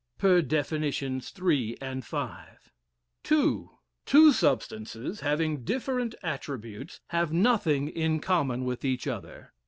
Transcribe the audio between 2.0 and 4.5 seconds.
five. II. Two